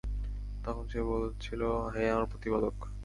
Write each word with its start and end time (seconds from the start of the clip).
তখন 0.63 0.83
সে 0.87 0.99
বলেছিল, 1.11 1.61
হে 1.93 2.03
আমার 2.11 2.27
প্রতিপালক! 2.31 2.75